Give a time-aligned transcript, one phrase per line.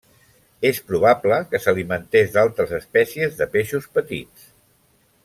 [0.69, 4.49] És probable que s'alimentés d'altres espècies de peixos petits.